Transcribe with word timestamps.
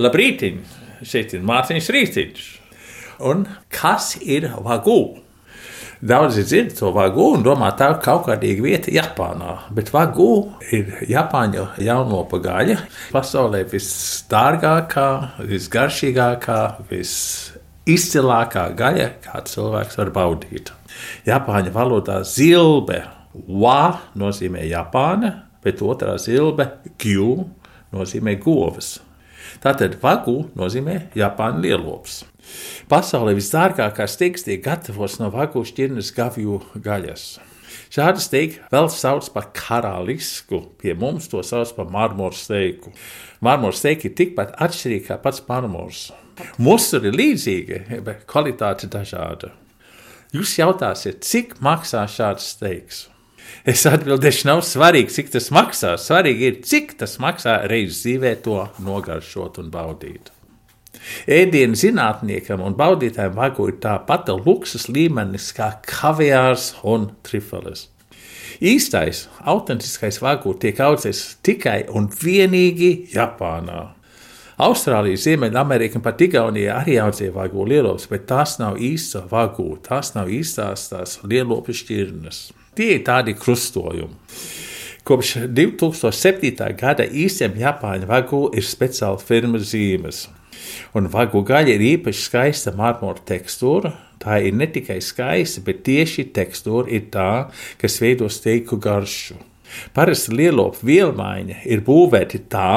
Labrīt, 0.00 0.40
šeit 1.04 1.34
ir 1.36 1.42
Mārtiņš 1.44 1.88
Rītiņš. 1.92 2.44
Un 3.28 3.42
kas 3.68 4.14
ir 4.24 4.46
vagū? 4.64 5.00
Daudzi 6.00 6.46
dzird 6.48 6.70
to 6.78 6.88
vagū 6.96 7.26
un 7.34 7.42
domā, 7.44 7.68
tā 7.76 7.90
ir 7.92 7.98
kaut 8.00 8.22
kādīga 8.30 8.64
vieta 8.64 8.94
Japānā. 8.94 9.58
Bet 9.76 9.90
vagū 9.92 10.30
ir 10.72 11.02
Japāņu 11.10 11.66
jaunopa 11.84 12.40
gaļa. 12.40 12.78
Pasaulē 13.12 13.60
visdārgākā, 13.68 15.10
visgaršīgākā, 15.50 16.62
visizcilākā 16.88 18.64
gaļa, 18.80 19.10
kā 19.26 19.44
cilvēks 19.52 20.00
var 20.00 20.14
baudīt. 20.16 20.72
Japāņu 21.28 21.76
valodā 21.76 22.22
zilbe, 22.24 23.02
wa 23.36 24.00
nozīmē 24.16 24.64
Japāna, 24.64 25.34
bet 25.60 25.84
otrā 25.84 26.16
zilbe, 26.16 26.70
kju, 26.96 27.36
nozīmē 27.92 28.38
govs. 28.40 28.94
Tātad 29.62 29.98
vagu 30.02 30.50
nozīmē 30.58 31.10
Japāņu 31.18 31.64
lielops. 31.64 32.24
Pasaulē 32.90 33.36
visdārgākā 33.38 34.06
steigas 34.10 34.46
tiek 34.46 34.62
gatavots 34.64 35.20
no 35.20 35.30
vagu 35.34 35.62
šķirnes 35.66 36.10
gavju 36.16 36.60
gaļas. 36.82 37.28
Šādu 37.90 38.22
steigu 38.22 38.60
vēl 38.70 38.86
sauc 38.94 39.26
par 39.34 39.48
karalisku, 39.54 40.60
pie 40.78 40.94
mums 40.98 41.26
to 41.30 41.42
sauc 41.46 41.72
par 41.74 41.88
marmora 41.90 42.38
steiku. 42.38 42.92
Marmora 43.42 43.74
steika 43.74 44.06
ir 44.06 44.16
tikpat 44.18 44.54
atšķirīga 44.62 45.08
kā 45.08 45.18
pats 45.22 45.42
marmors. 45.48 46.08
Mūsu 46.62 47.02
ir 47.02 47.16
līdzīga, 47.18 47.80
bet 48.06 48.26
kvalitāte 48.30 48.88
dažāda. 48.90 49.52
Jūs 50.30 50.54
jautāsiet, 50.60 51.24
cik 51.26 51.56
maksā 51.64 52.04
šāds 52.06 52.52
steiks? 52.54 53.08
Es 53.68 53.84
atbildēšu, 53.88 54.46
nav 54.48 54.64
svarīgi, 54.64 55.12
cik 55.14 55.32
tas 55.34 55.50
maksā. 55.54 55.94
Svarīgi 56.00 56.46
ir, 56.48 56.58
cik 56.64 56.96
tas 57.00 57.18
maksā 57.22 57.60
reizes 57.70 58.02
dzīvē 58.04 58.34
to 58.44 58.62
nogaršot 58.84 59.60
un 59.60 59.70
baudīt. 59.72 60.32
Ēdienu 61.30 61.78
zinātniekam 61.78 62.64
un 62.64 62.74
baudītājiem 62.78 63.36
vagu 63.36 63.68
ir 63.70 63.78
tā 63.82 63.94
pati 64.06 64.34
luksus 64.36 64.88
līmenis 64.90 65.50
kā 65.56 65.72
kaviārs 65.86 66.74
un 66.82 67.10
trifeles. 67.26 67.86
Īstais, 68.60 69.24
autentiskais 69.48 70.18
vagu 70.20 70.52
tiek 70.60 70.80
audzēts 70.84 71.38
tikai 71.46 71.84
un 71.96 72.10
vienīgi 72.12 72.90
Japānā. 73.14 73.94
Austrālija, 74.60 75.16
Ziemeļamerika 75.16 75.96
un 75.96 76.04
pat 76.04 76.20
Igaunija 76.20 76.74
arī 76.82 76.98
audzēja 77.00 77.32
vagu 77.32 77.64
lielopas, 77.64 78.04
bet 78.10 78.26
tās 78.28 78.58
nav 78.60 78.76
īsta 78.76 79.22
vagu, 79.30 79.70
tās 79.86 80.12
nav 80.12 80.28
īstās 80.28 80.90
tās 80.90 81.16
lielopu 81.24 81.72
šķirnes. 81.72 82.42
Tie 82.78 82.92
ir 82.96 83.00
tādi 83.02 83.34
krustojumi. 83.34 84.14
Kopš 85.06 85.32
2007. 85.50 86.52
gada 86.78 87.02
īstiem 87.02 87.56
Japāņu 87.58 88.06
vagu 88.06 88.44
ir 88.54 88.62
speciāla 88.62 89.18
firmas 89.18 89.72
zīmes. 89.72 90.28
Un 90.94 91.08
vagu 91.10 91.42
gaļa 91.46 91.74
ir 91.74 91.84
īpaši 91.96 92.22
skaista 92.28 92.74
marmora 92.78 93.18
tekstūra. 93.26 93.90
Tā 94.22 94.38
ir 94.44 94.54
ne 94.54 94.68
tikai 94.70 95.00
skaista, 95.02 95.64
bet 95.66 95.82
tieši 95.88 96.28
tekstūra 96.36 96.92
ir 96.94 97.08
tā, 97.10 97.48
kas 97.80 97.98
veido 98.04 98.28
steiku 98.30 98.78
garšu. 98.78 99.38
Parasti 99.96 100.36
lielopu 100.36 100.86
vielmaiņa 100.86 101.62
ir 101.66 101.82
būvēta 101.86 102.38
tā, 102.52 102.72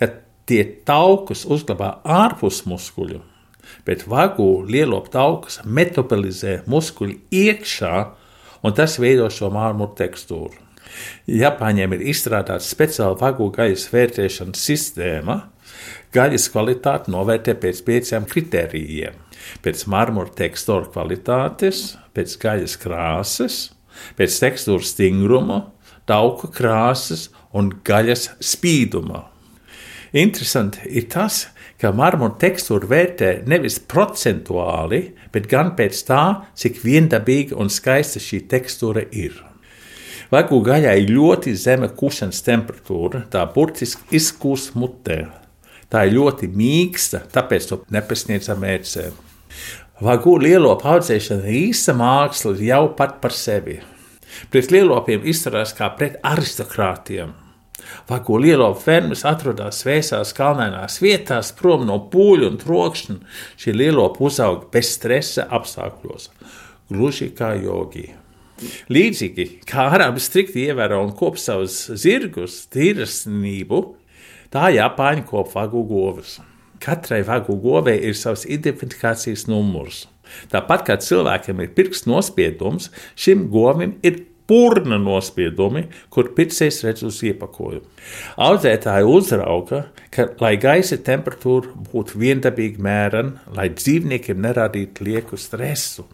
ka 0.00 0.10
tie 0.48 0.62
taukus 0.88 1.44
uzglabā 1.46 1.98
ārpus 2.02 2.64
muskuļu, 2.66 3.20
bet 3.86 4.06
vagu 4.10 4.64
lielopu 4.66 5.12
taukus 5.14 5.60
metabolizē 5.66 6.62
muskuļi 6.70 7.20
iekšā, 7.44 7.94
un 8.66 8.74
tas 8.74 8.98
veido 8.98 9.28
šo 9.30 9.52
marmuru 9.54 9.94
tekstūru. 9.98 10.64
Japāņiem 11.30 11.94
ir 11.94 12.06
izstrādāta 12.10 12.64
speciāla 12.64 13.18
vagu 13.20 13.50
gaļas 13.54 13.86
vērtēšanas 13.92 14.62
sistēma, 14.70 15.40
Gaļas 16.14 16.48
kvalitāti 16.48 17.12
novērtē 17.12 17.56
pēc 17.60 17.82
pieciem 17.84 18.26
kritērijiem- 18.30 19.16
pēc 19.64 19.86
marmura 19.92 20.32
tekstūra 20.38 20.88
kvalitātes, 20.94 21.96
pēc 22.14 22.36
gaļas 22.40 22.76
krāsas, 22.80 23.56
pēc 24.16 24.38
tekstūras 24.44 24.94
stingruma, 24.94 25.66
tauku 26.06 26.48
krāsas 26.48 27.28
un 27.52 27.70
gaļas 27.84 28.30
spīduma. 28.40 29.24
Interesanti 30.14 30.80
ir 30.86 31.08
tas, 31.12 31.48
ka 31.80 31.92
marmura 31.92 32.36
tekstūra 32.40 32.88
vērtē 32.90 33.32
nevis 33.48 33.78
procentuāli, 33.80 35.02
bet 35.32 35.48
gan 35.50 35.74
pēc 35.78 36.00
tā, 36.08 36.22
cik 36.56 36.80
viendabīga 36.84 37.58
un 37.60 37.72
skaista 37.72 38.22
šī 38.22 38.44
tekstūra 38.50 39.06
ir. 39.12 39.36
Vagu 40.32 40.58
gaļai 40.64 40.98
ļoti 41.06 41.52
zema 41.54 41.86
kušanas 41.94 42.40
temperatūra, 42.42 43.26
tā 43.30 43.44
burtiski 43.54 44.16
izkūst 44.18 44.74
mutē. 44.74 45.20
Tā 45.92 46.02
ir 46.08 46.16
ļoti 46.16 46.48
mīksta, 46.50 47.22
tāpēc 47.30 47.68
to 47.70 47.78
nepasniedzam 47.94 48.64
ērcēm. 48.66 49.14
Vagu 50.02 50.34
lielopu 50.42 50.90
audzēšana 50.90 51.46
ir 51.46 51.68
īsta 51.70 51.94
māksla 51.96 52.56
jau 52.58 52.82
pat 52.98 53.20
par 53.22 53.32
sevi. 53.32 53.78
Pret 54.50 54.72
lielopiem 54.74 55.22
izturās 55.30 55.72
kā 55.76 55.88
pret 55.96 56.18
aristokrātiem. 56.26 57.30
Vagu 58.08 58.38
lielopu 58.42 58.82
fermas 58.84 59.24
atrodas 59.28 59.82
vēsās 59.86 60.34
kalnainās 60.36 61.00
vietās, 61.02 61.52
prom 61.56 61.86
no 61.88 61.98
pūļu 62.12 62.52
un 62.52 62.60
trokšņa. 62.62 63.18
Šī 63.60 63.76
lielopa 63.76 64.24
uzauga 64.28 64.70
bez 64.72 64.94
stresa 64.98 65.48
apstākļos, 65.58 66.30
gluži 66.92 67.32
kā 67.36 67.54
jogi. 67.60 68.08
Līdzīgi 68.88 69.50
kā 69.68 69.90
arabi 69.92 70.22
strikti 70.22 70.64
ievēro 70.70 71.02
un 71.04 71.12
kop 71.16 71.36
savus 71.40 71.82
zirgus, 72.00 72.62
tīrasnību, 72.72 73.82
Tā 74.52 74.70
Japāņi 74.72 75.26
kop 75.26 75.50
vagu 75.54 75.82
govs. 75.84 76.38
Katrai 76.82 77.22
vagu 77.26 77.56
govei 77.60 77.96
ir 78.06 78.14
savs 78.16 78.44
identifikācijas 78.46 79.46
numurs. 79.50 80.04
Tāpat 80.52 80.84
kā 80.86 80.96
cilvēkam 81.02 81.62
ir 81.62 81.72
pirksts 81.74 82.06
nospiedums, 82.08 82.90
šim 83.18 83.46
govim 83.50 83.96
ir 84.06 84.22
purna 84.46 84.98
nospiedumi, 85.02 85.86
kur 86.12 86.30
pircējs 86.36 86.82
redz 86.86 87.04
uz 87.06 87.20
iepakojumu. 87.26 87.84
Audzētāji 88.46 89.08
uzrauga, 89.10 89.82
ka, 90.14 90.28
lai 90.42 90.54
gaisa 90.62 90.98
temperatūra 91.02 91.74
būtu 91.90 92.20
viendabīga 92.22 92.82
mērena, 92.86 93.42
lai 93.56 93.68
dzīvniekiem 93.74 94.40
neradītu 94.46 95.08
lieku 95.08 95.40
stresu. 95.40 96.06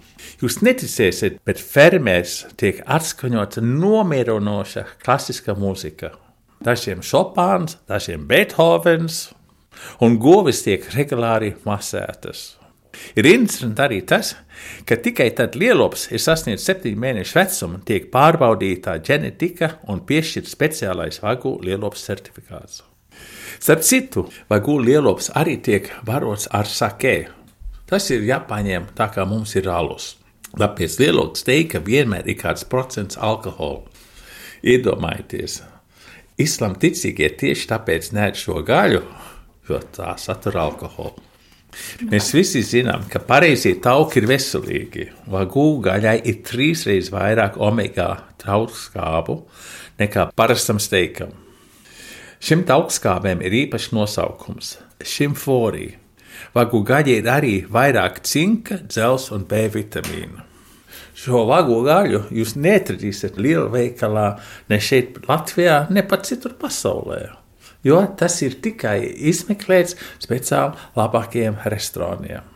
Jūs 0.42 0.62
neticēsiet, 0.64 1.38
bet 1.46 1.60
fermēs 1.60 2.42
tiek 2.60 2.80
atskaņota 2.86 3.64
nomierinoša 3.64 4.88
klasiskā 5.04 5.56
mūzika 5.58 6.14
dažiem 6.62 7.02
Šopāns, 7.02 7.76
dažiem 7.90 8.26
Beethovens, 8.28 9.32
un 10.02 10.18
govis 10.22 10.62
tiek 10.66 10.86
regulāri 10.94 11.54
masētas. 11.66 12.61
Ir 13.16 13.28
interesanti 13.28 13.82
arī 13.84 14.00
tas, 14.08 14.34
ka 14.88 14.96
tikai 15.00 15.30
tad 15.36 15.56
lielops 15.58 16.08
ir 16.12 16.22
sasniedzis 16.22 16.68
septiņu 16.68 17.00
mēnešu 17.02 17.38
vecumu, 17.38 17.80
tiek 17.88 18.08
pārbaudīta 18.12 18.98
ģenetika 19.04 19.76
un 19.92 20.02
piešķirts 20.08 20.54
speciālais 20.56 21.20
vagu 21.24 21.56
lielops 21.64 22.04
certifikāts. 22.08 22.82
Starp 23.62 23.84
citu, 23.86 24.26
vagu 24.50 24.78
lielops 24.80 25.30
arī 25.38 25.58
tiek 25.62 25.90
barots 26.06 26.48
ar 26.50 26.68
sakē. 26.68 27.16
Tas 27.88 28.08
ir 28.10 28.24
Japāņiem 28.26 28.92
tā 28.96 29.10
kā 29.12 29.26
mums 29.28 29.56
ir 29.56 29.68
alus. 29.68 30.16
Tāpēc 30.52 30.98
lielops 31.00 31.44
teikt, 31.48 31.74
ka 31.74 31.84
vienmēr 31.84 32.28
ir 32.28 32.40
kāds 32.40 32.64
procents 32.68 33.16
alkohola. 33.16 33.86
Iedomājieties, 34.62 35.62
Islāma 36.40 36.78
ticīgie 36.80 37.28
tieši 37.40 37.68
tāpēc 37.72 38.12
nē 38.16 38.30
šo 38.38 38.62
gaļu, 38.66 39.02
jo 39.68 39.80
tā 39.96 40.14
satur 40.20 40.56
alkoholu. 40.64 41.31
Mēs 42.10 42.32
visi 42.36 42.60
zinām, 42.66 43.06
ka 43.08 43.22
pareizie 43.24 43.74
tauki 43.80 44.20
ir 44.20 44.28
veselīgi. 44.28 45.06
Vagū 45.32 45.66
gaļai 45.86 46.18
ir 46.28 46.42
trīsreiz 46.44 47.08
vairāk 47.12 47.56
omega 47.56 48.10
tautskābu 48.42 49.38
nekā 50.00 50.28
parastam 50.36 50.80
steikam. 50.82 51.32
Šim 52.42 52.64
tautskābēm 52.68 53.42
ir 53.46 53.54
īpašs 53.64 53.92
nosaukums- 53.96 54.76
šimforija. 55.14 55.98
Vagu 56.54 56.82
gaļai 56.84 57.18
ir 57.20 57.28
arī 57.30 57.66
vairāk 57.66 58.22
cinka, 58.22 58.80
dzels 58.82 59.30
un 59.32 59.44
B 59.44 59.68
vitamīnu. 59.68 60.42
Šo 61.14 61.44
vagu 61.46 61.82
gaļu 61.84 62.24
jūs 62.32 62.56
neatradīsiet 62.56 63.36
lielveikalā 63.36 64.40
ne 64.68 64.78
šeit, 64.80 65.20
Latvijā, 65.28 65.90
ne 65.90 66.02
pat 66.02 66.24
citur 66.26 66.56
pasaulē. 66.58 67.41
Jo 67.82 68.04
tas 68.18 68.38
ir 68.46 68.60
tikai 68.62 68.98
izmeklēts 69.32 69.98
speciāli 70.22 70.78
labākajiem 70.98 71.58
restorāniem. 71.66 72.51